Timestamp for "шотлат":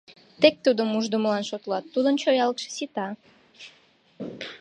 1.49-1.85